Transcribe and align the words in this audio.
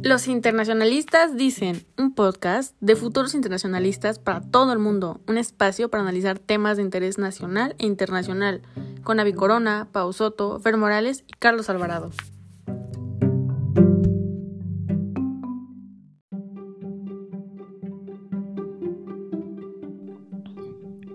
Los 0.00 0.28
internacionalistas 0.28 1.36
dicen, 1.36 1.84
un 1.98 2.14
podcast 2.14 2.74
de 2.80 2.96
futuros 2.96 3.34
internacionalistas 3.34 4.18
para 4.18 4.40
todo 4.40 4.72
el 4.72 4.78
mundo, 4.78 5.20
un 5.28 5.38
espacio 5.38 5.90
para 5.90 6.02
analizar 6.02 6.38
temas 6.38 6.76
de 6.76 6.82
interés 6.82 7.18
nacional 7.18 7.76
e 7.78 7.86
internacional, 7.86 8.62
con 9.04 9.20
Avi 9.20 9.32
Corona, 9.32 9.88
Pau 9.92 10.12
Soto, 10.12 10.58
Fer 10.60 10.76
Morales 10.76 11.24
y 11.26 11.32
Carlos 11.38 11.68
Alvarado. 11.68 12.10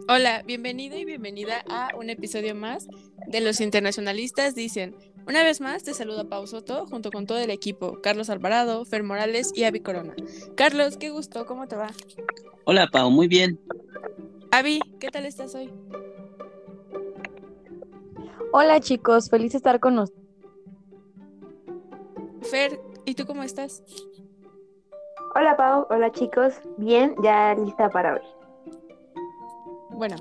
Hola, 0.10 0.44
bienvenido 0.46 0.98
y 0.98 1.04
bienvenida 1.04 1.66
a 1.70 1.90
un 1.98 2.10
episodio 2.10 2.56
más 2.56 2.88
de 3.28 3.42
Los 3.42 3.60
Internacionalistas 3.60 4.56
Dicen. 4.56 4.96
Una 5.28 5.44
vez 5.44 5.60
más 5.60 5.84
te 5.84 5.94
saluda 5.94 6.24
Pau 6.24 6.48
Soto 6.48 6.86
junto 6.86 7.12
con 7.12 7.26
todo 7.26 7.38
el 7.38 7.50
equipo, 7.50 8.00
Carlos 8.02 8.30
Alvarado, 8.30 8.86
Fer 8.86 9.04
Morales 9.04 9.52
y 9.54 9.66
Avi 9.66 9.82
Corona. 9.82 10.16
Carlos, 10.56 10.96
qué 10.96 11.10
gusto, 11.10 11.46
¿cómo 11.46 11.68
te 11.68 11.76
va? 11.76 11.90
Hola 12.64 12.88
Pau, 12.88 13.12
muy 13.12 13.28
bien. 13.28 13.60
Avi, 14.52 14.80
¿qué 15.02 15.10
tal 15.10 15.26
estás 15.26 15.54
hoy? 15.54 15.70
Hola 18.54 18.80
chicos, 18.80 19.30
feliz 19.30 19.52
de 19.52 19.58
estar 19.58 19.82
con 19.82 19.96
nosotros. 19.96 20.26
Fer, 22.44 22.80
¿y 23.04 23.14
tú 23.14 23.26
cómo 23.26 23.44
estás? 23.44 23.84
Hola 25.36 25.58
Pau, 25.58 25.88
hola 25.90 26.10
chicos, 26.14 26.54
bien, 26.78 27.14
ya 27.22 27.54
lista 27.54 27.90
para 27.90 28.14
hoy. 28.14 28.22
Bueno, 29.90 30.16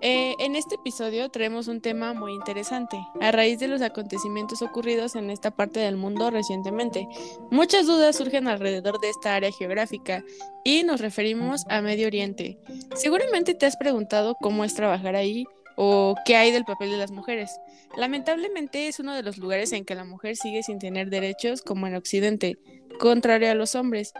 eh, 0.00 0.34
en 0.38 0.56
este 0.56 0.74
episodio 0.74 1.28
traemos 1.30 1.68
un 1.68 1.80
tema 1.80 2.12
muy 2.12 2.32
interesante, 2.32 2.98
a 3.20 3.32
raíz 3.32 3.58
de 3.58 3.68
los 3.68 3.82
acontecimientos 3.82 4.62
ocurridos 4.62 5.16
en 5.16 5.30
esta 5.30 5.50
parte 5.50 5.80
del 5.80 5.96
mundo 5.96 6.30
recientemente. 6.30 7.08
Muchas 7.50 7.86
dudas 7.86 8.16
surgen 8.16 8.46
alrededor 8.48 9.00
de 9.00 9.10
esta 9.10 9.34
área 9.34 9.50
geográfica 9.52 10.22
y 10.64 10.82
nos 10.82 11.00
referimos 11.00 11.64
a 11.68 11.80
Medio 11.80 12.06
Oriente. 12.06 12.58
Seguramente 12.94 13.54
te 13.54 13.66
has 13.66 13.76
preguntado 13.76 14.36
cómo 14.40 14.64
es 14.64 14.74
trabajar 14.74 15.16
ahí 15.16 15.44
o 15.76 16.14
qué 16.24 16.36
hay 16.36 16.50
del 16.50 16.64
papel 16.64 16.90
de 16.90 16.98
las 16.98 17.10
mujeres. 17.10 17.50
Lamentablemente 17.96 18.88
es 18.88 18.98
uno 18.98 19.14
de 19.14 19.22
los 19.22 19.38
lugares 19.38 19.72
en 19.72 19.84
que 19.84 19.94
la 19.94 20.04
mujer 20.04 20.36
sigue 20.36 20.62
sin 20.62 20.78
tener 20.78 21.10
derechos 21.10 21.62
como 21.62 21.86
en 21.86 21.94
Occidente, 21.94 22.58
contrario 22.98 23.50
a 23.50 23.54
los 23.54 23.74
hombres. 23.74 24.12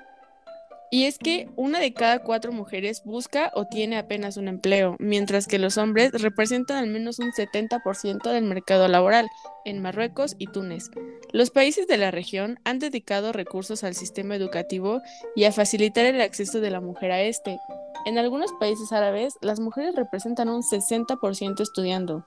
Y 0.90 1.04
es 1.04 1.18
que 1.18 1.48
una 1.56 1.80
de 1.80 1.92
cada 1.92 2.20
cuatro 2.20 2.52
mujeres 2.52 3.02
busca 3.04 3.50
o 3.54 3.66
tiene 3.66 3.98
apenas 3.98 4.36
un 4.36 4.46
empleo, 4.46 4.96
mientras 5.00 5.48
que 5.48 5.58
los 5.58 5.78
hombres 5.78 6.12
representan 6.12 6.76
al 6.76 6.86
menos 6.86 7.18
un 7.18 7.32
70% 7.32 8.30
del 8.30 8.44
mercado 8.44 8.86
laboral 8.86 9.28
en 9.64 9.82
Marruecos 9.82 10.36
y 10.38 10.46
Túnez. 10.46 10.90
Los 11.32 11.50
países 11.50 11.88
de 11.88 11.96
la 11.96 12.12
región 12.12 12.60
han 12.64 12.78
dedicado 12.78 13.32
recursos 13.32 13.82
al 13.82 13.94
sistema 13.94 14.36
educativo 14.36 15.02
y 15.34 15.44
a 15.44 15.52
facilitar 15.52 16.06
el 16.06 16.20
acceso 16.20 16.60
de 16.60 16.70
la 16.70 16.80
mujer 16.80 17.10
a 17.10 17.22
este. 17.22 17.58
En 18.04 18.18
algunos 18.18 18.52
países 18.60 18.92
árabes, 18.92 19.34
las 19.40 19.58
mujeres 19.58 19.96
representan 19.96 20.48
un 20.48 20.62
60% 20.62 21.60
estudiando. 21.60 22.24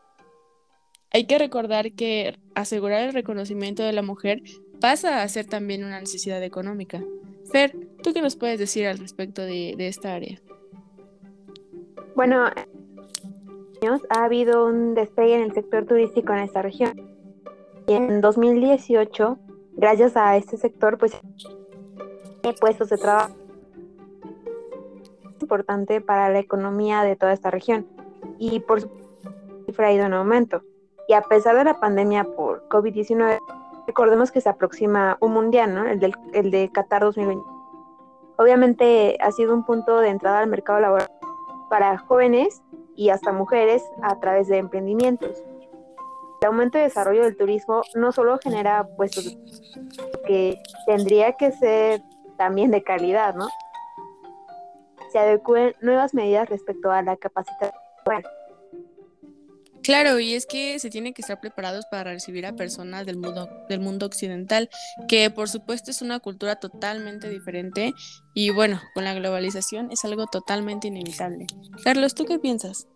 Hay 1.11 1.25
que 1.25 1.39
recordar 1.39 1.93
que 1.93 2.37
asegurar 2.53 3.01
el 3.03 3.13
reconocimiento 3.13 3.83
de 3.83 3.93
la 3.93 4.01
mujer 4.01 4.41
pasa 4.79 5.21
a 5.21 5.27
ser 5.27 5.45
también 5.45 5.83
una 5.83 5.99
necesidad 5.99 6.41
económica. 6.43 7.01
Fer, 7.51 7.75
¿tú 8.03 8.13
qué 8.13 8.21
nos 8.21 8.35
puedes 8.35 8.59
decir 8.59 8.87
al 8.87 8.97
respecto 8.97 9.41
de, 9.41 9.75
esta 9.79 10.13
área? 10.13 10.39
Bueno, 12.15 12.45
ha 14.09 14.23
habido 14.23 14.65
un 14.65 14.93
despegue 14.93 15.35
en 15.35 15.43
el 15.43 15.53
sector 15.53 15.85
turístico 15.85 16.33
en 16.33 16.39
esta 16.39 16.61
región. 16.61 16.93
Y 17.87 17.93
en 17.93 18.21
2018, 18.21 19.37
gracias 19.73 20.15
a 20.15 20.37
este 20.37 20.57
sector, 20.57 20.97
pues 20.97 21.13
puestos 22.59 22.89
de 22.89 22.97
trabajo 22.97 23.35
importante 25.41 26.01
para 26.01 26.29
la 26.29 26.39
economía 26.39 27.03
de 27.03 27.15
toda 27.15 27.33
esta 27.33 27.51
región. 27.51 27.87
Y 28.37 28.59
por 28.59 28.81
su 28.81 28.89
cifra 29.65 29.87
ha 29.87 29.93
ido 29.93 30.05
en 30.05 30.13
aumento. 30.13 30.61
Y 31.07 31.13
a 31.13 31.21
pesar 31.21 31.55
de 31.55 31.63
la 31.63 31.79
pandemia 31.79 32.23
por 32.23 32.67
COVID-19, 32.69 33.39
recordemos 33.89 34.31
que 34.31 34.39
se 34.39 34.49
aproxima 34.49 35.17
un 35.19 35.33
mundial, 35.33 35.73
¿no? 35.73 35.87
El, 35.87 35.99
del, 35.99 36.15
el 36.33 36.51
de 36.51 36.69
Qatar 36.71 37.01
2020. 37.01 37.43
Obviamente 38.37 39.17
ha 39.19 39.31
sido 39.31 39.51
un 39.51 39.65
punto 39.65 39.99
de 39.99 40.09
entrada 40.09 40.41
al 40.41 40.47
mercado 40.47 40.79
laboral 40.79 41.09
para 41.71 41.97
jóvenes 41.97 42.61
y 42.95 43.09
hasta 43.09 43.31
mujeres 43.31 43.83
a 44.03 44.19
través 44.19 44.47
de 44.47 44.57
emprendimientos. 44.57 45.43
El 46.41 46.49
aumento 46.49 46.77
y 46.77 46.81
desarrollo 46.81 47.23
del 47.23 47.35
turismo 47.35 47.81
no 47.95 48.11
solo 48.11 48.37
genera 48.37 48.87
puestos 48.95 49.39
que 50.27 50.61
tendría 50.85 51.33
que 51.33 51.51
ser 51.51 52.03
también 52.37 52.69
de 52.69 52.83
calidad, 52.83 53.33
¿no? 53.33 53.47
Se 55.11 55.17
adecúen 55.17 55.73
nuevas 55.81 56.13
medidas 56.13 56.47
respecto 56.47 56.91
a 56.91 57.01
la 57.01 57.17
capacidad. 57.17 57.73
Claro, 59.83 60.19
y 60.19 60.33
es 60.33 60.45
que 60.45 60.77
se 60.79 60.89
tiene 60.89 61.13
que 61.13 61.21
estar 61.21 61.39
preparados 61.39 61.85
para 61.89 62.11
recibir 62.11 62.45
a 62.45 62.55
personas 62.55 63.05
del 63.05 63.17
mundo, 63.17 63.49
del 63.69 63.79
mundo 63.79 64.05
occidental, 64.05 64.69
que 65.07 65.29
por 65.29 65.49
supuesto 65.49 65.91
es 65.91 66.01
una 66.01 66.19
cultura 66.19 66.57
totalmente 66.57 67.29
diferente 67.29 67.93
y 68.33 68.49
bueno, 68.49 68.81
con 68.93 69.03
la 69.03 69.13
globalización 69.13 69.91
es 69.91 70.03
algo 70.05 70.27
totalmente 70.27 70.87
inevitable. 70.87 71.47
Carlos, 71.83 72.13
¿tú 72.13 72.25
qué 72.25 72.39
piensas? 72.39 72.87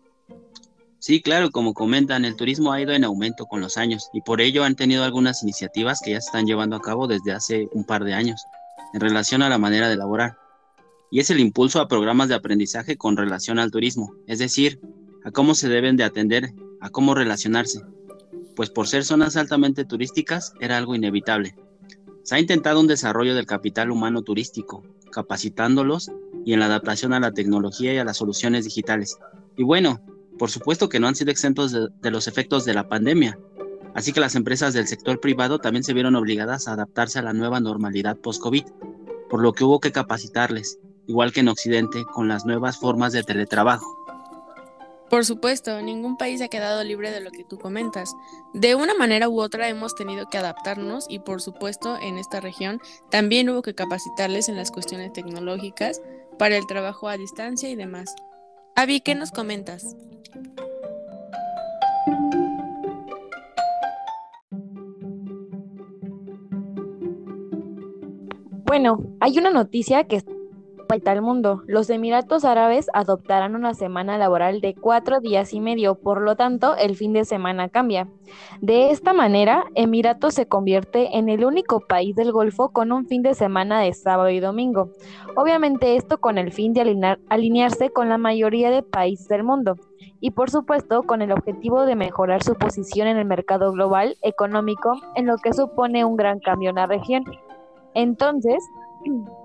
Sí, 0.98 1.20
claro, 1.20 1.50
como 1.50 1.74
comentan, 1.74 2.24
el 2.24 2.36
turismo 2.36 2.72
ha 2.72 2.80
ido 2.80 2.92
en 2.92 3.04
aumento 3.04 3.44
con 3.44 3.60
los 3.60 3.76
años 3.76 4.08
y 4.14 4.22
por 4.22 4.40
ello 4.40 4.64
han 4.64 4.74
tenido 4.74 5.04
algunas 5.04 5.42
iniciativas 5.42 6.00
que 6.00 6.12
ya 6.12 6.20
se 6.20 6.28
están 6.28 6.46
llevando 6.46 6.76
a 6.76 6.80
cabo 6.80 7.06
desde 7.06 7.32
hace 7.32 7.68
un 7.72 7.84
par 7.84 8.04
de 8.04 8.14
años 8.14 8.42
en 8.94 9.00
relación 9.00 9.42
a 9.42 9.50
la 9.50 9.58
manera 9.58 9.88
de 9.88 9.96
laborar. 9.96 10.38
Y 11.10 11.20
es 11.20 11.28
el 11.28 11.40
impulso 11.40 11.80
a 11.80 11.88
programas 11.88 12.28
de 12.28 12.34
aprendizaje 12.34 12.96
con 12.96 13.16
relación 13.16 13.58
al 13.58 13.70
turismo, 13.70 14.14
es 14.26 14.38
decir, 14.38 14.80
a 15.24 15.30
cómo 15.30 15.54
se 15.54 15.68
deben 15.68 15.96
de 15.96 16.04
atender 16.04 16.54
a 16.84 16.90
cómo 16.90 17.14
relacionarse, 17.14 17.80
pues 18.54 18.68
por 18.68 18.86
ser 18.86 19.04
zonas 19.04 19.38
altamente 19.38 19.86
turísticas 19.86 20.52
era 20.60 20.76
algo 20.76 20.94
inevitable. 20.94 21.56
Se 22.24 22.34
ha 22.34 22.40
intentado 22.40 22.78
un 22.78 22.86
desarrollo 22.86 23.34
del 23.34 23.46
capital 23.46 23.90
humano 23.90 24.20
turístico, 24.20 24.82
capacitándolos 25.10 26.12
y 26.44 26.52
en 26.52 26.60
la 26.60 26.66
adaptación 26.66 27.14
a 27.14 27.20
la 27.20 27.32
tecnología 27.32 27.94
y 27.94 27.96
a 27.96 28.04
las 28.04 28.18
soluciones 28.18 28.64
digitales. 28.64 29.16
Y 29.56 29.62
bueno, 29.62 29.98
por 30.38 30.50
supuesto 30.50 30.90
que 30.90 31.00
no 31.00 31.08
han 31.08 31.14
sido 31.14 31.30
exentos 31.30 31.72
de, 31.72 31.88
de 32.02 32.10
los 32.10 32.28
efectos 32.28 32.66
de 32.66 32.74
la 32.74 32.86
pandemia, 32.86 33.38
así 33.94 34.12
que 34.12 34.20
las 34.20 34.34
empresas 34.34 34.74
del 34.74 34.86
sector 34.86 35.20
privado 35.20 35.60
también 35.60 35.84
se 35.84 35.94
vieron 35.94 36.16
obligadas 36.16 36.68
a 36.68 36.74
adaptarse 36.74 37.18
a 37.18 37.22
la 37.22 37.32
nueva 37.32 37.60
normalidad 37.60 38.18
post-COVID, 38.18 38.64
por 39.30 39.40
lo 39.40 39.54
que 39.54 39.64
hubo 39.64 39.80
que 39.80 39.90
capacitarles, 39.90 40.78
igual 41.06 41.32
que 41.32 41.40
en 41.40 41.48
Occidente, 41.48 42.04
con 42.04 42.28
las 42.28 42.44
nuevas 42.44 42.78
formas 42.78 43.14
de 43.14 43.22
teletrabajo. 43.22 44.03
Por 45.14 45.24
supuesto, 45.24 45.80
ningún 45.80 46.16
país 46.16 46.42
ha 46.42 46.48
quedado 46.48 46.82
libre 46.82 47.12
de 47.12 47.20
lo 47.20 47.30
que 47.30 47.44
tú 47.44 47.56
comentas. 47.56 48.16
De 48.52 48.74
una 48.74 48.94
manera 48.94 49.28
u 49.28 49.40
otra 49.40 49.68
hemos 49.68 49.94
tenido 49.94 50.28
que 50.28 50.38
adaptarnos 50.38 51.06
y 51.08 51.20
por 51.20 51.40
supuesto 51.40 51.96
en 52.02 52.18
esta 52.18 52.40
región 52.40 52.80
también 53.12 53.48
hubo 53.48 53.62
que 53.62 53.76
capacitarles 53.76 54.48
en 54.48 54.56
las 54.56 54.72
cuestiones 54.72 55.12
tecnológicas 55.12 56.02
para 56.36 56.56
el 56.56 56.66
trabajo 56.66 57.08
a 57.08 57.16
distancia 57.16 57.70
y 57.70 57.76
demás. 57.76 58.12
Avi, 58.74 59.00
¿qué 59.02 59.14
nos 59.14 59.30
comentas? 59.30 59.94
Bueno, 68.64 68.98
hay 69.20 69.38
una 69.38 69.50
noticia 69.50 70.02
que 70.08 70.24
vuelta 70.88 71.12
al 71.12 71.22
mundo. 71.22 71.62
Los 71.66 71.90
Emiratos 71.90 72.44
Árabes 72.44 72.86
adoptarán 72.92 73.54
una 73.54 73.74
semana 73.74 74.18
laboral 74.18 74.60
de 74.60 74.74
cuatro 74.74 75.20
días 75.20 75.52
y 75.52 75.60
medio, 75.60 75.94
por 75.96 76.20
lo 76.22 76.36
tanto, 76.36 76.76
el 76.76 76.96
fin 76.96 77.12
de 77.12 77.24
semana 77.24 77.68
cambia. 77.68 78.08
De 78.60 78.90
esta 78.90 79.12
manera, 79.12 79.64
Emiratos 79.74 80.34
se 80.34 80.46
convierte 80.46 81.16
en 81.16 81.28
el 81.28 81.44
único 81.44 81.80
país 81.80 82.14
del 82.16 82.32
Golfo 82.32 82.70
con 82.70 82.92
un 82.92 83.06
fin 83.06 83.22
de 83.22 83.34
semana 83.34 83.80
de 83.80 83.92
sábado 83.92 84.30
y 84.30 84.40
domingo. 84.40 84.90
Obviamente 85.36 85.96
esto 85.96 86.18
con 86.18 86.38
el 86.38 86.52
fin 86.52 86.72
de 86.72 87.18
alinearse 87.28 87.90
con 87.90 88.08
la 88.08 88.18
mayoría 88.18 88.70
de 88.70 88.82
países 88.82 89.28
del 89.28 89.44
mundo 89.44 89.76
y 90.20 90.30
por 90.30 90.50
supuesto 90.50 91.02
con 91.02 91.20
el 91.20 91.32
objetivo 91.32 91.84
de 91.84 91.96
mejorar 91.96 92.42
su 92.42 92.54
posición 92.54 93.08
en 93.08 93.18
el 93.18 93.26
mercado 93.26 93.72
global 93.72 94.16
económico, 94.22 94.94
en 95.16 95.26
lo 95.26 95.36
que 95.36 95.52
supone 95.52 96.04
un 96.04 96.16
gran 96.16 96.40
cambio 96.40 96.70
en 96.70 96.76
la 96.76 96.86
región. 96.86 97.24
Entonces, 97.94 98.64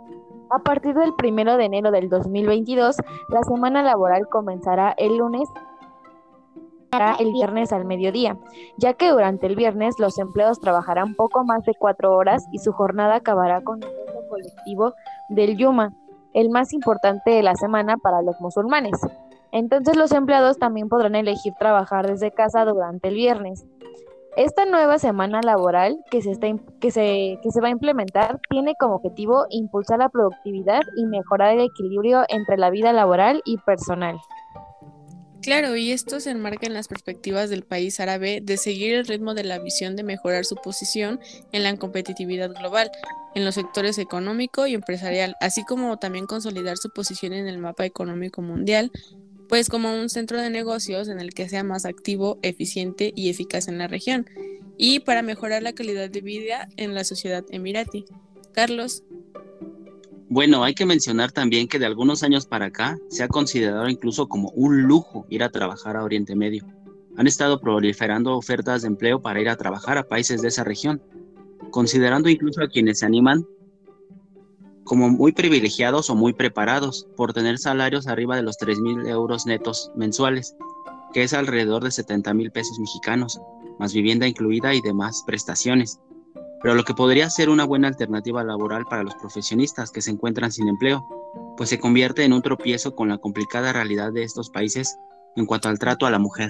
a 0.50 0.60
partir 0.60 0.96
del 0.96 1.14
1 1.22 1.58
de 1.58 1.66
enero 1.66 1.92
del 1.92 2.10
2022, 2.10 2.98
la 3.30 3.44
semana 3.44 3.84
laboral 3.84 4.28
comenzará 4.28 4.94
el 4.98 5.18
lunes 5.18 5.50
el 7.20 7.32
viernes 7.32 7.72
al 7.72 7.86
mediodía, 7.86 8.38
ya 8.78 8.94
que 8.94 9.12
durante 9.12 9.46
el 9.46 9.56
viernes 9.56 9.96
los 10.00 10.18
empleados 10.18 10.60
trabajarán 10.60 11.14
poco 11.14 11.44
más 11.44 11.64
de 11.64 11.74
cuatro 11.78 12.16
horas 12.16 12.44
y 12.52 12.60
su 12.60 12.72
jornada 12.72 13.16
acabará 13.16 13.62
con 13.62 13.84
el 13.84 13.90
evento 13.90 14.28
colectivo 14.28 14.94
del 15.30 15.56
Yuma, 15.58 15.94
el 16.34 16.50
más 16.50 16.74
importante 16.74 17.32
de 17.32 17.44
la 17.44 17.56
semana 17.56 17.98
para 17.98 18.22
los 18.22 18.40
musulmanes. 18.42 19.00
Entonces 19.52 19.98
los 19.98 20.12
empleados 20.12 20.58
también 20.58 20.90
podrán 20.90 21.16
elegir 21.16 21.54
trabajar 21.60 22.08
desde 22.08 22.32
casa 22.32 22.66
durante 22.66 23.10
el 23.10 23.16
viernes. 23.16 23.66
Esta 24.38 24.66
nueva 24.66 25.00
semana 25.00 25.42
laboral 25.42 25.98
que 26.12 26.22
se, 26.22 26.32
está, 26.32 26.48
que, 26.80 26.92
se, 26.92 27.40
que 27.42 27.52
se 27.52 27.62
va 27.62 27.68
a 27.68 27.72
implementar 27.72 28.40
tiene 28.50 28.76
como 28.80 28.96
objetivo 28.96 29.46
impulsar 29.50 30.00
la 30.00 30.10
productividad 30.10 30.82
y 30.96 31.06
mejorar 31.06 31.54
el 31.54 31.66
equilibrio 31.66 32.24
entre 32.30 32.58
la 32.58 32.70
vida 32.70 32.94
laboral 32.94 33.42
y 33.46 33.58
personal. 33.58 34.18
Claro, 35.42 35.76
y 35.78 35.92
esto 35.92 36.20
se 36.20 36.32
enmarca 36.32 36.68
en 36.68 36.74
las 36.74 36.90
perspectivas 36.90 37.50
del 37.50 37.64
país 37.64 38.00
árabe 38.00 38.42
de 38.44 38.58
seguir 38.58 38.94
el 38.94 39.08
ritmo 39.08 39.34
de 39.34 39.46
la 39.46 39.58
visión 39.58 39.96
de 39.96 40.04
mejorar 40.04 40.44
su 40.44 40.56
posición 40.56 41.20
en 41.54 41.64
la 41.64 41.76
competitividad 41.78 42.54
global, 42.54 42.92
en 43.36 43.46
los 43.46 43.56
sectores 43.56 43.98
económico 44.00 44.68
y 44.68 44.74
empresarial, 44.74 45.36
así 45.40 45.64
como 45.64 45.98
también 45.98 46.28
consolidar 46.28 46.78
su 46.78 46.90
posición 46.90 47.32
en 47.34 47.48
el 47.48 47.58
mapa 47.58 47.86
económico 47.86 48.42
mundial, 48.42 48.92
pues 49.50 49.68
como 49.68 50.00
un 50.00 50.10
centro 50.10 50.40
de 50.40 50.52
negocios 50.52 51.10
en 51.10 51.20
el 51.20 51.34
que 51.34 51.50
sea 51.50 51.64
más 51.64 51.86
activo, 51.86 52.38
eficiente 52.44 53.12
y 53.16 53.30
eficaz 53.30 53.68
en 53.68 53.80
la 53.80 53.88
región, 53.88 54.30
y 54.78 55.00
para 55.00 55.24
mejorar 55.24 55.64
la 55.64 55.74
calidad 55.74 56.10
de 56.10 56.22
vida 56.22 56.70
en 56.78 56.94
la 56.94 57.04
sociedad 57.04 57.44
emirati. 57.50 58.06
Carlos. 58.54 59.04
Bueno, 60.30 60.64
hay 60.64 60.76
que 60.76 60.86
mencionar 60.86 61.32
también 61.32 61.68
que 61.68 61.80
de 61.80 61.88
algunos 61.88 62.22
años 62.22 62.46
para 62.46 62.68
acá 62.68 63.00
se 63.10 63.24
ha 63.24 63.28
considerado 63.28 63.90
incluso 63.90 64.30
como 64.30 64.52
un 64.52 64.84
lujo 64.84 65.26
ir 65.30 65.42
a 65.42 65.50
trabajar 65.50 65.98
a 65.98 66.04
Oriente 66.04 66.36
Medio. 66.36 66.68
Han 67.18 67.26
estado 67.26 67.60
proliferando 67.60 68.38
ofertas 68.38 68.84
de 68.84 68.90
empleo 68.90 69.20
para 69.20 69.42
ir 69.42 69.50
a 69.50 69.58
trabajar 69.58 69.98
a 69.98 70.08
países 70.08 70.44
de 70.44 70.50
esa 70.50 70.64
región, 70.64 71.02
considerando 71.72 72.30
incluso 72.30 72.62
a 72.62 72.70
quienes 72.70 73.00
se 73.00 73.08
animan 73.08 73.46
como 74.90 75.08
muy 75.08 75.34
privilegiados 75.34 76.10
o 76.10 76.16
muy 76.16 76.34
preparados 76.34 77.08
por 77.16 77.32
tener 77.32 77.60
salarios 77.60 78.08
arriba 78.08 78.36
de 78.36 78.42
los 78.42 78.58
3 78.58 78.80
mil 78.80 79.06
euros 79.06 79.46
netos 79.46 79.92
mensuales, 79.96 80.56
que 81.14 81.22
es 81.22 81.34
alrededor 81.34 81.84
de 81.84 81.92
70 81.92 82.34
mil 82.34 82.50
pesos 82.50 82.80
mexicanos, 82.80 83.40
más 83.78 83.94
vivienda 83.94 84.28
incluida 84.28 84.74
y 84.74 84.82
demás 84.82 85.24
prestaciones. 85.28 86.00
Pero 86.64 86.74
lo 86.74 86.84
que 86.86 86.96
podría 86.96 87.30
ser 87.30 87.52
una 87.52 87.66
buena 87.66 87.88
alternativa 87.88 88.44
laboral 88.44 88.84
para 88.86 89.04
los 89.04 89.14
profesionistas 89.14 89.92
que 89.92 90.02
se 90.02 90.10
encuentran 90.10 90.52
sin 90.52 90.68
empleo, 90.68 91.06
pues 91.56 91.70
se 91.70 91.80
convierte 91.80 92.24
en 92.24 92.34
un 92.34 92.42
tropiezo 92.42 92.96
con 92.96 93.10
la 93.10 93.20
complicada 93.20 93.72
realidad 93.72 94.12
de 94.12 94.24
estos 94.24 94.50
países 94.50 94.98
en 95.36 95.46
cuanto 95.46 95.70
al 95.70 95.78
trato 95.78 96.08
a 96.08 96.12
la 96.12 96.18
mujer. 96.18 96.50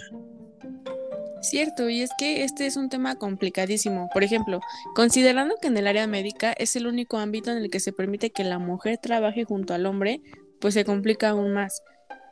Cierto, 1.41 1.89
y 1.89 2.01
es 2.01 2.11
que 2.17 2.43
este 2.43 2.65
es 2.65 2.75
un 2.75 2.89
tema 2.89 3.15
complicadísimo. 3.15 4.09
Por 4.13 4.23
ejemplo, 4.23 4.59
considerando 4.93 5.55
que 5.61 5.67
en 5.67 5.77
el 5.77 5.87
área 5.87 6.05
médica 6.05 6.51
es 6.53 6.75
el 6.75 6.85
único 6.85 7.17
ámbito 7.17 7.51
en 7.51 7.57
el 7.57 7.69
que 7.69 7.79
se 7.79 7.93
permite 7.93 8.31
que 8.31 8.43
la 8.43 8.59
mujer 8.59 8.97
trabaje 8.97 9.45
junto 9.45 9.73
al 9.73 9.85
hombre, 9.85 10.21
pues 10.59 10.73
se 10.73 10.83
complica 10.83 11.29
aún 11.29 11.53
más. 11.53 11.81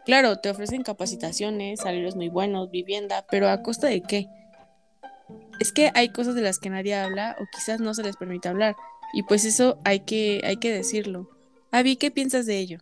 Claro, 0.06 0.38
te 0.38 0.50
ofrecen 0.50 0.84
capacitaciones, 0.84 1.82
salarios 1.82 2.16
muy 2.16 2.30
buenos, 2.30 2.70
vivienda, 2.70 3.26
pero 3.30 3.50
¿a 3.50 3.62
costa 3.62 3.88
de 3.88 4.02
qué? 4.02 4.28
Es 5.60 5.72
que 5.72 5.92
hay 5.96 6.10
cosas 6.10 6.36
de 6.36 6.42
las 6.42 6.60
que 6.60 6.70
nadie 6.70 6.96
habla 6.96 7.36
o 7.40 7.46
quizás 7.54 7.80
no 7.80 7.94
se 7.94 8.04
les 8.04 8.16
permite 8.16 8.48
hablar, 8.48 8.76
y 9.14 9.24
pues 9.24 9.44
eso 9.46 9.80
hay 9.84 10.02
que, 10.02 10.42
hay 10.44 10.58
que 10.58 10.72
decirlo. 10.72 11.30
Avi, 11.72 11.98
¿qué 11.98 12.12
piensas 12.12 12.46
de 12.46 12.58
ello? 12.58 12.80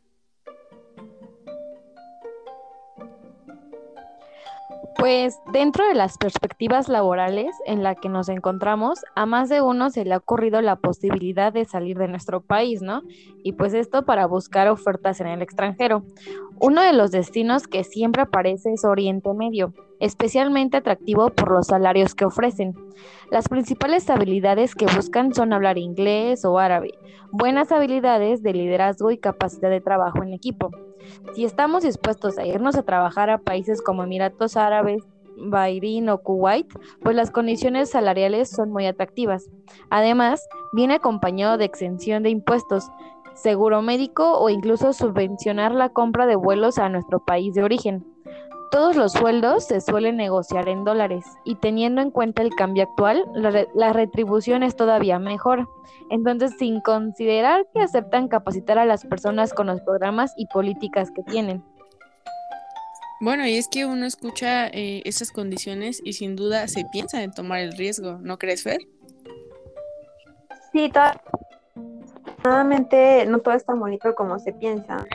Pues 4.98 5.40
dentro 5.52 5.86
de 5.88 5.94
las 5.94 6.18
perspectivas 6.18 6.88
laborales 6.88 7.54
en 7.66 7.84
la 7.84 7.96
que 7.96 8.08
nos 8.08 8.30
encontramos, 8.30 9.02
a 9.16 9.26
más 9.26 9.50
de 9.50 9.62
uno 9.62 9.90
se 9.90 10.06
le 10.06 10.14
ha 10.14 10.18
ocurrido 10.18 10.62
la 10.62 10.78
posibilidad 10.78 11.52
de 11.52 11.66
salir 11.66 11.98
de 11.98 12.08
nuestro 12.08 12.40
país, 12.42 12.82
¿no? 12.82 13.02
Y 13.44 13.54
pues 13.54 13.74
esto 13.74 14.06
para 14.06 14.26
buscar 14.26 14.70
ofertas 14.70 15.20
en 15.20 15.28
el 15.28 15.42
extranjero. 15.42 16.04
Uno 16.62 16.82
de 16.82 16.94
los 16.94 17.12
destinos 17.12 17.68
que 17.68 17.84
siempre 17.84 18.22
aparece 18.22 18.72
es 18.72 18.86
Oriente 18.86 19.34
Medio, 19.34 19.74
especialmente 20.00 20.78
atractivo 20.78 21.30
por 21.30 21.52
los 21.52 21.68
salarios 21.68 22.16
que 22.16 22.26
ofrecen. 22.26 22.74
Las 23.30 23.50
principales 23.50 24.10
habilidades 24.10 24.76
que 24.76 24.86
buscan 24.86 25.34
son 25.34 25.52
hablar 25.52 25.78
inglés 25.78 26.46
o 26.46 26.58
árabe, 26.58 26.94
buenas 27.32 27.74
habilidades 27.74 28.42
de 28.44 28.54
liderazgo 28.54 29.12
y 29.12 29.18
capacidad 29.18 29.70
de 29.70 29.82
trabajo 29.82 30.24
en 30.24 30.32
equipo. 30.32 30.72
Si 31.34 31.46
estamos 31.46 31.84
dispuestos 31.84 32.38
a 32.38 32.46
irnos 32.46 32.76
a 32.76 32.84
trabajar 32.84 33.30
a 33.30 33.38
países 33.38 33.82
como 33.82 34.04
Emiratos 34.04 34.58
Árabes, 34.58 35.04
Bahrein 35.38 36.10
o 36.10 36.20
Kuwait, 36.20 36.68
pues 37.02 37.16
las 37.16 37.32
condiciones 37.32 37.90
salariales 37.90 38.50
son 38.50 38.72
muy 38.72 38.86
atractivas. 38.86 39.50
Además, 39.90 40.48
viene 40.74 40.96
acompañado 40.96 41.58
de 41.58 41.66
exención 41.66 42.24
de 42.24 42.30
impuestos, 42.30 42.90
seguro 43.34 43.82
médico 43.82 44.40
o 44.40 44.50
incluso 44.50 44.94
subvencionar 44.94 45.74
la 45.74 45.90
compra 45.90 46.26
de 46.26 46.36
vuelos 46.36 46.78
a 46.78 46.90
nuestro 46.90 47.20
país 47.20 47.54
de 47.54 47.64
origen. 47.64 48.15
Todos 48.72 48.96
los 48.96 49.14
sueldos 49.14 49.66
se 49.66 49.80
suelen 49.82 50.18
negociar 50.18 50.68
en 50.68 50.84
dólares 50.84 51.26
y 51.44 51.56
teniendo 51.56 52.02
en 52.02 52.12
cuenta 52.12 52.42
el 52.42 52.54
cambio 52.56 52.84
actual, 52.84 53.24
la, 53.74 53.94
retribución 53.94 54.64
es 54.64 54.76
todavía 54.76 55.20
mejor. 55.20 55.68
Entonces, 56.10 56.54
sin 56.58 56.82
considerar 56.82 57.66
que 57.74 57.82
aceptan 57.82 58.28
capacitar 58.28 58.78
a 58.78 58.86
las 58.86 59.06
personas 59.06 59.54
con 59.54 59.68
los 59.68 59.82
programas 59.82 60.34
y 60.38 60.48
políticas 60.48 61.12
que 61.12 61.24
tienen. 61.24 61.64
Bueno, 63.22 63.48
y 63.48 63.56
es 63.56 63.68
que 63.68 63.86
uno 63.86 64.06
escucha 64.06 64.68
eh, 64.68 65.02
esas 65.06 65.32
condiciones 65.32 66.02
y 66.04 66.14
sin 66.14 66.36
duda 66.36 66.68
se 66.68 66.86
piensa 66.92 67.24
en 67.24 67.32
tomar 67.32 67.60
el 67.62 67.72
riesgo, 67.78 68.20
¿no 68.22 68.38
crees, 68.38 68.64
Fer? 68.64 68.80
Sí, 70.74 70.92
nuevamente 72.44 73.26
no 73.26 73.40
todo 73.40 73.54
es 73.54 73.66
tan 73.66 73.80
bonito 73.80 74.14
como 74.16 74.38
se 74.40 74.52
piensa 74.54 75.06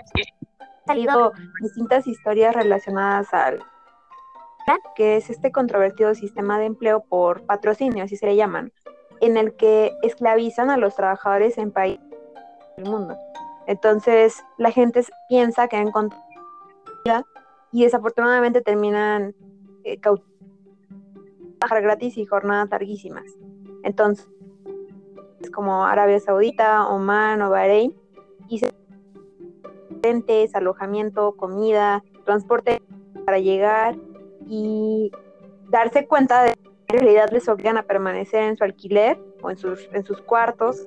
salido 0.90 1.32
distintas 1.60 2.06
historias 2.06 2.54
relacionadas 2.54 3.32
al 3.32 3.62
que 4.94 5.16
es 5.16 5.30
este 5.30 5.50
controvertido 5.50 6.14
sistema 6.14 6.58
de 6.58 6.66
empleo 6.66 7.00
por 7.00 7.44
patrocinio, 7.44 8.04
así 8.04 8.16
se 8.16 8.26
le 8.26 8.36
llaman, 8.36 8.72
en 9.20 9.36
el 9.36 9.56
que 9.56 9.92
esclavizan 10.02 10.70
a 10.70 10.76
los 10.76 10.94
trabajadores 10.94 11.58
en 11.58 11.72
países 11.72 12.04
del 12.76 12.88
mundo. 12.88 13.16
Entonces, 13.66 14.42
la 14.58 14.70
gente 14.70 15.04
piensa 15.28 15.68
que 15.68 15.76
han 15.76 15.90
y 17.72 17.82
desafortunadamente 17.82 18.60
terminan 18.60 19.34
eh, 19.84 19.98
trabajar 20.00 21.82
gratis 21.82 22.16
y 22.16 22.26
jornadas 22.26 22.70
larguísimas. 22.70 23.26
Entonces, 23.82 24.28
como 25.52 25.84
Arabia 25.84 26.20
Saudita, 26.20 26.86
Oman 26.88 27.42
o 27.42 27.50
Bahrein, 27.50 27.94
y 28.48 28.58
se 28.58 28.72
alojamiento, 30.54 31.32
comida, 31.32 32.02
transporte 32.24 32.82
para 33.24 33.38
llegar 33.38 33.96
y 34.46 35.10
darse 35.68 36.06
cuenta 36.06 36.42
de 36.42 36.54
que 36.54 36.96
en 36.96 37.00
realidad 37.00 37.30
les 37.30 37.48
obligan 37.48 37.76
a 37.76 37.82
permanecer 37.82 38.42
en 38.42 38.56
su 38.56 38.64
alquiler 38.64 39.18
o 39.42 39.50
en 39.50 39.56
sus, 39.56 39.88
en 39.92 40.04
sus 40.04 40.20
cuartos, 40.20 40.86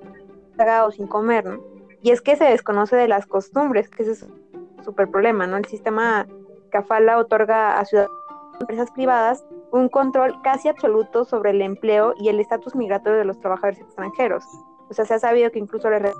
o 0.86 0.92
sin 0.92 1.08
comer, 1.08 1.46
¿no? 1.46 1.62
Y 2.02 2.12
es 2.12 2.22
que 2.22 2.36
se 2.36 2.44
desconoce 2.46 2.96
de 2.96 3.08
las 3.08 3.26
costumbres, 3.26 3.90
que 3.90 4.04
ese 4.04 4.12
es 4.12 4.24
un 4.24 4.84
súper 4.84 5.10
problema, 5.10 5.48
¿no? 5.48 5.58
El 5.58 5.66
sistema 5.66 6.28
CAFALA 6.70 7.18
otorga 7.18 7.80
a 7.80 7.86
ciudadanos 7.86 8.24
empresas 8.60 8.92
privadas 8.92 9.46
un 9.72 9.90
control 9.90 10.42
casi 10.44 10.68
absoluto 10.68 11.26
sobre 11.26 11.52
el 11.52 11.62
empleo 11.62 12.14
y 12.20 12.30
el 12.30 12.40
estatus 12.40 12.76
migratorio 12.76 13.20
de 13.20 13.26
los 13.26 13.40
trabajadores 13.40 13.80
extranjeros. 13.80 14.44
O 14.90 14.94
sea, 14.94 15.06
se 15.06 15.16
ha 15.16 15.20
sabido 15.20 15.52
que 15.52 15.60
incluso 15.60 15.90
les 15.90 16.14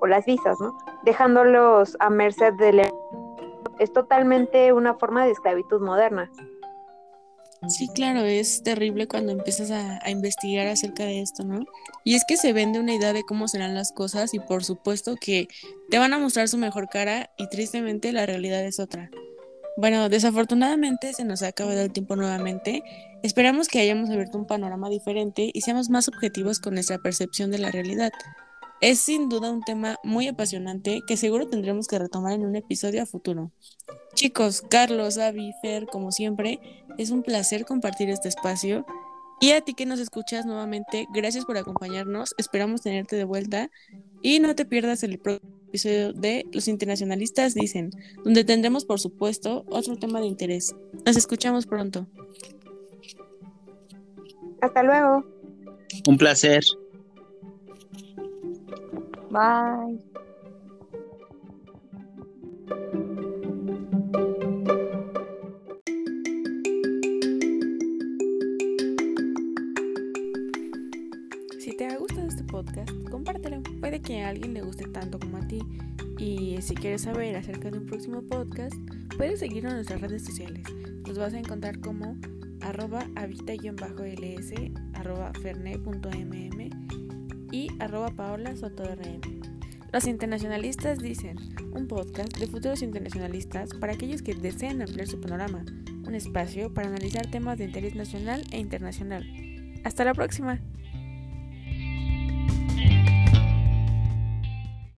o 0.00 0.06
las 0.06 0.24
visas, 0.24 0.56
¿no? 0.60 0.76
Dejándolos 1.04 1.96
a 2.00 2.10
merced 2.10 2.54
del... 2.54 2.82
Es 3.78 3.92
totalmente 3.92 4.72
una 4.72 4.94
forma 4.94 5.24
de 5.24 5.32
esclavitud 5.32 5.80
moderna. 5.80 6.30
Sí, 7.68 7.88
claro, 7.88 8.20
es 8.20 8.62
terrible 8.62 9.08
cuando 9.08 9.32
empiezas 9.32 9.72
a, 9.72 9.98
a, 10.04 10.10
investigar 10.10 10.68
acerca 10.68 11.04
de 11.04 11.20
esto, 11.20 11.44
¿no? 11.44 11.64
Y 12.04 12.14
es 12.14 12.24
que 12.26 12.36
se 12.36 12.52
vende 12.52 12.78
una 12.78 12.94
idea 12.94 13.12
de 13.12 13.24
cómo 13.24 13.48
serán 13.48 13.74
las 13.74 13.90
cosas 13.90 14.32
y 14.32 14.38
por 14.38 14.64
supuesto 14.64 15.16
que 15.20 15.48
te 15.90 15.98
van 15.98 16.12
a 16.12 16.18
mostrar 16.18 16.48
su 16.48 16.56
mejor 16.56 16.88
cara 16.88 17.30
y 17.36 17.48
tristemente 17.48 18.12
la 18.12 18.26
realidad 18.26 18.64
es 18.64 18.78
otra. 18.78 19.10
Bueno, 19.80 20.08
desafortunadamente 20.08 21.12
se 21.12 21.24
nos 21.24 21.44
ha 21.44 21.48
acabado 21.48 21.80
el 21.80 21.92
tiempo 21.92 22.16
nuevamente. 22.16 22.82
Esperamos 23.22 23.68
que 23.68 23.78
hayamos 23.78 24.10
abierto 24.10 24.36
un 24.36 24.44
panorama 24.44 24.90
diferente 24.90 25.52
y 25.54 25.60
seamos 25.60 25.88
más 25.88 26.08
objetivos 26.08 26.58
con 26.58 26.74
nuestra 26.74 26.98
percepción 26.98 27.52
de 27.52 27.58
la 27.58 27.70
realidad. 27.70 28.10
Es 28.80 29.00
sin 29.00 29.28
duda 29.28 29.50
un 29.50 29.62
tema 29.62 29.96
muy 30.04 30.28
apasionante 30.28 31.00
que 31.06 31.16
seguro 31.16 31.48
tendremos 31.48 31.88
que 31.88 31.98
retomar 31.98 32.32
en 32.32 32.46
un 32.46 32.54
episodio 32.54 33.02
a 33.02 33.06
futuro. 33.06 33.50
Chicos, 34.14 34.62
Carlos, 34.68 35.18
Avi, 35.18 35.52
Fer, 35.62 35.86
como 35.86 36.12
siempre, 36.12 36.60
es 36.96 37.10
un 37.10 37.22
placer 37.22 37.64
compartir 37.64 38.08
este 38.08 38.28
espacio. 38.28 38.86
Y 39.40 39.50
a 39.50 39.60
ti 39.60 39.74
que 39.74 39.86
nos 39.86 39.98
escuchas 39.98 40.46
nuevamente, 40.46 41.06
gracias 41.12 41.44
por 41.44 41.56
acompañarnos. 41.56 42.34
Esperamos 42.38 42.82
tenerte 42.82 43.16
de 43.16 43.24
vuelta. 43.24 43.70
Y 44.22 44.38
no 44.40 44.54
te 44.54 44.64
pierdas 44.64 45.02
el 45.02 45.18
próximo 45.18 45.58
episodio 45.68 46.12
de 46.12 46.44
Los 46.52 46.66
Internacionalistas 46.66 47.54
Dicen, 47.54 47.90
donde 48.24 48.44
tendremos, 48.44 48.84
por 48.84 49.00
supuesto, 49.00 49.64
otro 49.70 49.96
tema 49.96 50.20
de 50.20 50.26
interés. 50.26 50.74
Nos 51.04 51.16
escuchamos 51.16 51.66
pronto. 51.66 52.06
Hasta 54.60 54.82
luego. 54.82 55.24
Un 56.06 56.18
placer. 56.18 56.64
Bye. 59.30 59.98
Si 71.58 71.76
te 71.76 71.86
ha 71.86 71.98
gustado 71.98 72.26
este 72.26 72.44
podcast, 72.44 72.90
compártelo. 73.10 73.62
Puede 73.80 74.00
que 74.00 74.22
a 74.22 74.30
alguien 74.30 74.54
le 74.54 74.62
guste 74.62 74.86
tanto 74.88 75.18
como 75.18 75.36
a 75.36 75.46
ti. 75.46 75.60
Y 76.18 76.56
si 76.62 76.74
quieres 76.74 77.02
saber 77.02 77.36
acerca 77.36 77.70
de 77.70 77.78
un 77.78 77.86
próximo 77.86 78.22
podcast, 78.22 78.74
puedes 79.16 79.40
seguirnos 79.40 79.72
en 79.72 79.76
nuestras 79.76 80.00
redes 80.00 80.24
sociales. 80.24 80.64
Nos 81.06 81.18
vas 81.18 81.34
a 81.34 81.38
encontrar 81.38 81.80
como 81.80 82.16
arroba 82.62 83.06
habita-ls, 83.14 84.52
arroba 84.94 85.32
ferne.mm 85.42 87.07
y 87.50 87.68
paola 88.16 88.54
Los 89.92 90.06
internacionalistas 90.06 90.98
dicen, 90.98 91.38
un 91.72 91.86
podcast 91.86 92.36
de 92.36 92.46
futuros 92.46 92.82
internacionalistas 92.82 93.70
para 93.74 93.94
aquellos 93.94 94.22
que 94.22 94.34
deseen 94.34 94.82
ampliar 94.82 95.06
su 95.06 95.20
panorama, 95.20 95.64
un 96.06 96.14
espacio 96.14 96.72
para 96.72 96.88
analizar 96.88 97.26
temas 97.30 97.58
de 97.58 97.64
interés 97.64 97.94
nacional 97.94 98.44
e 98.50 98.58
internacional. 98.58 99.24
Hasta 99.84 100.04
la 100.04 100.14
próxima. 100.14 100.60